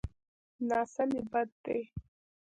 ناسمي 0.69 1.21
بد 1.31 1.47
دی. 1.63 1.79